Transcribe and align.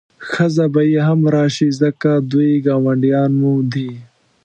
ښځه 0.29 0.65
به 0.73 0.81
یې 0.91 1.01
هم 1.07 1.21
راشي 1.35 1.69
ځکه 1.81 2.09
دوی 2.31 2.51
ګاونډیان 2.65 3.31
مو 3.39 3.53
دي. 3.73 3.91